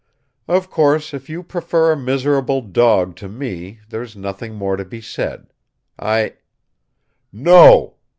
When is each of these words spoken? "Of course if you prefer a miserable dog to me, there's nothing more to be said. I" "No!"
"Of 0.47 0.71
course 0.71 1.13
if 1.13 1.29
you 1.29 1.43
prefer 1.43 1.91
a 1.91 1.95
miserable 1.95 2.61
dog 2.63 3.15
to 3.17 3.29
me, 3.29 3.81
there's 3.87 4.15
nothing 4.15 4.55
more 4.55 4.75
to 4.75 4.83
be 4.83 4.99
said. 4.99 5.53
I" 5.99 6.37
"No!" 7.51 7.97